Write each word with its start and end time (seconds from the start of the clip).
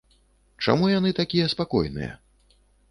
Чаму 0.67 0.89
яны 0.93 1.13
такія 1.21 1.53
спакойныя? 1.57 2.11